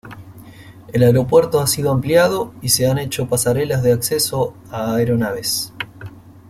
El 0.93 1.03
aeropuerto 1.03 1.59
ha 1.59 1.67
sido 1.67 1.91
ampliado 1.91 2.55
y 2.63 2.69
se 2.69 2.87
han 2.89 2.97
hecho 2.97 3.27
pasarelas 3.29 3.83
de 3.83 3.91
acceso 3.91 4.55
a 4.71 4.95
aeronaves. 4.95 5.73